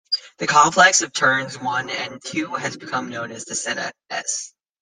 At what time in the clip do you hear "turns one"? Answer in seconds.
1.13-1.91